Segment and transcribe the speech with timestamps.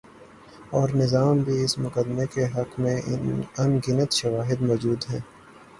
[0.71, 2.97] اورنظام بھی اس مقدمے کے حق میں
[3.59, 5.21] ان گنت شواہد مو جود ہیں۔